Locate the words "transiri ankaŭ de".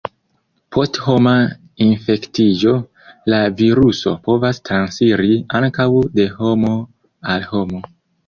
4.69-6.25